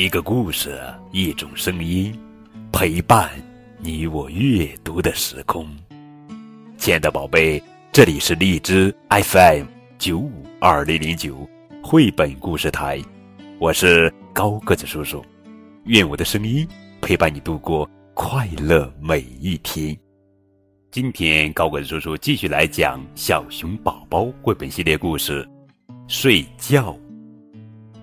[0.00, 0.80] 一个故事，
[1.12, 2.18] 一种声音，
[2.72, 3.30] 陪伴
[3.76, 5.68] 你我阅读的时空。
[6.78, 9.66] 亲爱的宝贝，这里是荔枝 FM
[9.98, 11.46] 九五二零零九
[11.82, 12.98] 绘本故事台，
[13.58, 15.22] 我是高个子叔叔。
[15.84, 16.66] 愿我的声音
[17.02, 19.94] 陪伴你度过快乐每一天。
[20.90, 25.46] 今天高个子叔叔继续来讲《小熊宝宝》绘本系列故事，
[26.08, 26.96] 睡觉。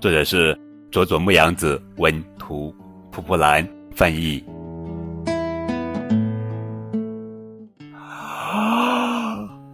[0.00, 0.58] 作者是
[0.94, 2.72] 佐佐木阳子文图，
[3.10, 4.44] 蒲蒲兰翻译。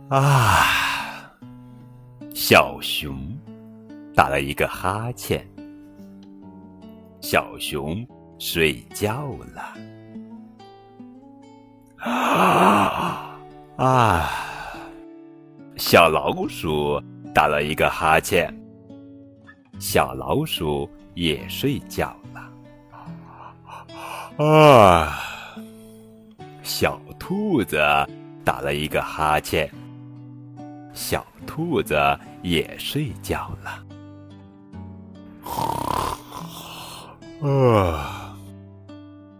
[0.08, 0.64] 啊！
[2.34, 3.38] 小熊
[4.14, 5.46] 打了一个哈欠。
[7.20, 8.02] 小熊
[8.38, 9.74] 睡觉了。
[11.98, 13.36] 啊！
[13.76, 14.30] 啊！
[15.76, 16.98] 小老鼠
[17.34, 18.50] 打了一个哈欠。
[19.80, 22.52] 小老鼠也睡觉了。
[24.44, 25.18] 啊！
[26.62, 27.78] 小兔子
[28.44, 29.68] 打了一个哈欠。
[30.92, 31.96] 小兔子
[32.42, 33.82] 也睡觉了。
[37.42, 38.36] 啊！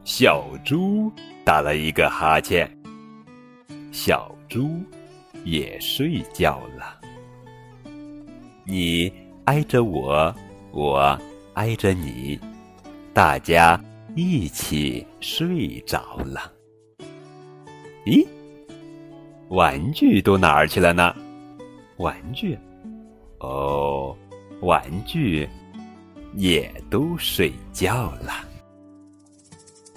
[0.04, 1.12] 小猪
[1.44, 2.74] 打了一个哈欠。
[3.92, 4.70] 小猪
[5.44, 6.98] 也睡觉了。
[8.64, 9.12] 你
[9.46, 10.34] 挨着我，
[10.70, 11.18] 我
[11.54, 12.38] 挨着你，
[13.12, 13.80] 大家
[14.14, 16.52] 一起睡着了。
[18.06, 18.26] 咦？
[19.48, 21.14] 玩具都哪儿去了呢？
[21.96, 22.56] 玩具，
[23.40, 24.16] 哦，
[24.60, 25.48] 玩具
[26.34, 28.32] 也都睡觉了。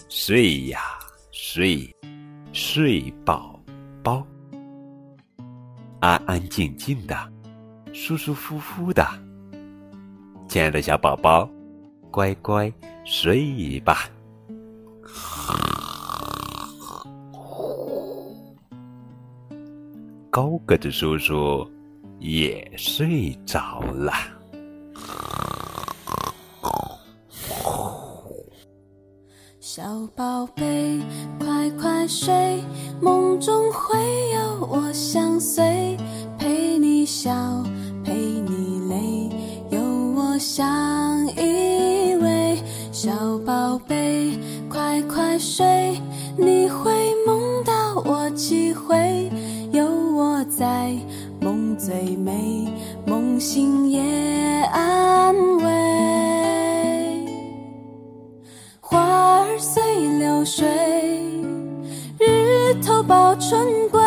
[0.10, 0.80] 睡呀
[1.32, 1.88] 睡，
[2.52, 3.60] 睡宝
[4.04, 4.26] 宝，
[6.00, 7.16] 安安静静的，
[7.94, 9.06] 舒舒服服的。
[10.48, 11.50] 亲爱的小宝宝，
[12.12, 12.72] 乖乖
[13.04, 14.10] 睡吧。
[20.30, 21.68] 高个子叔叔。
[22.20, 24.14] 也睡着了。
[29.60, 31.02] 小宝贝，
[31.38, 32.64] 快快睡，
[33.02, 33.98] 梦中会
[34.30, 35.98] 有我相随，
[36.40, 37.34] 陪你笑，
[38.06, 39.23] 陪你泪，
[43.40, 44.38] 宝贝，
[44.70, 46.00] 快快睡，
[46.38, 46.92] 你会
[47.26, 49.30] 梦到我几回，
[49.72, 50.92] 有我在。
[51.42, 52.68] 梦最美，
[53.06, 54.02] 梦醒也
[54.72, 55.64] 安慰。
[58.80, 59.84] 花儿随
[60.20, 60.66] 流水，
[62.18, 64.00] 日头抱春归。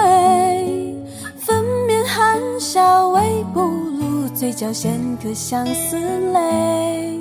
[1.36, 5.98] 粉面含笑微不露，嘴角衔颗相思
[6.32, 7.20] 泪。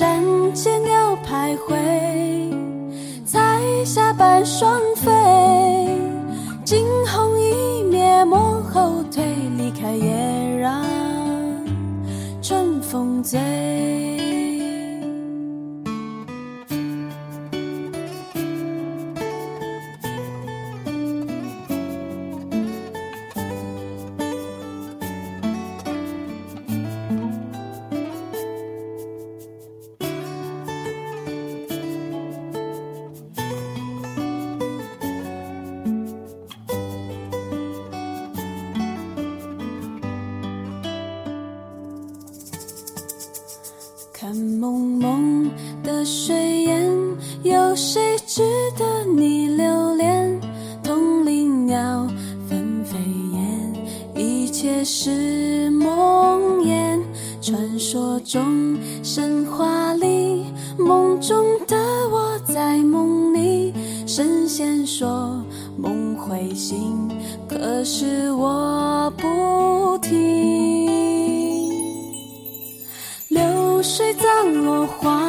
[0.00, 0.24] 山
[0.54, 1.76] 间鸟徘徊，
[3.26, 5.10] 彩霞伴双飞。
[6.64, 7.52] 惊鸿一
[7.94, 9.22] 瞥，莫后退，
[9.58, 10.82] 离开也让
[12.40, 13.38] 春风醉。
[46.00, 46.82] 的水烟，
[47.42, 48.40] 有谁值
[48.74, 50.40] 得你留恋？
[50.82, 52.08] 同林鸟
[52.48, 52.96] 纷飞
[53.34, 53.74] 燕，
[54.16, 56.98] 一切是梦魇。
[57.42, 60.46] 传说中，神话里，
[60.78, 61.76] 梦中的
[62.10, 63.74] 我在梦里。
[64.06, 65.44] 神仙说
[65.76, 67.10] 梦会醒，
[67.46, 70.80] 可是我不听。
[73.28, 75.19] 流水葬落花，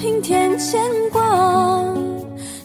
[0.00, 0.80] 平添牵
[1.10, 1.20] 挂。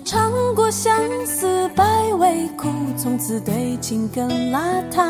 [0.05, 0.95] 尝过相
[1.25, 1.83] 思百
[2.19, 4.59] 味苦，从此对情更邋
[4.91, 5.03] 遢。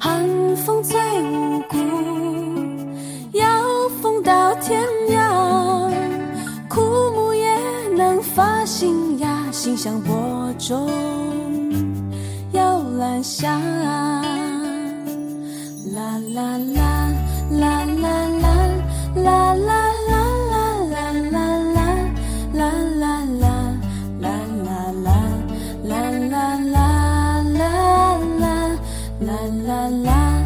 [0.00, 1.78] 寒风最无辜，
[3.34, 5.92] 要风到天涯。
[6.68, 6.80] 枯
[7.14, 7.56] 木也
[7.96, 10.12] 能发新芽，心像播
[10.58, 10.90] 种，
[12.50, 13.56] 摇篮下。
[13.56, 14.24] 啦。
[15.94, 17.10] 啦啦啦
[17.52, 18.08] 啦啦
[19.14, 19.77] 啦啦
[29.20, 29.34] 啦
[29.66, 30.37] 啦啦啦。